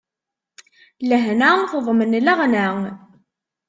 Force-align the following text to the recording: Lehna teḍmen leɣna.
Lehna 1.09 1.51
teḍmen 1.71 2.11
leɣna. 2.25 2.67